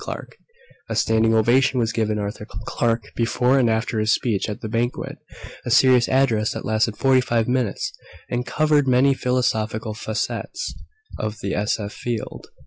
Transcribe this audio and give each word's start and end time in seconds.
Clarke. 0.01 0.35
A 0.89 0.95
standing 0.95 1.35
ovation 1.35 1.79
was 1.79 1.93
given 1.93 2.17
Arthur 2.17 2.47
Clarke 2.65 3.11
before 3.15 3.59
and 3.59 3.69
after 3.69 3.99
his 3.99 4.09
speech 4.11 4.49
at 4.49 4.61
the 4.61 4.67
Banquet, 4.67 5.19
a 5.63 5.69
serious 5.69 6.09
address 6.09 6.53
that 6.53 6.65
lasted 6.65 6.97
forty 6.97 7.21
five 7.21 7.47
minutes 7.47 7.93
and 8.27 8.43
covered 8.43 8.87
many 8.87 9.13
philosophical 9.13 9.93
facets 9.93 10.73
of 11.19 11.37
the 11.43 11.53
s.f. 11.53 11.93
field. 11.93 12.47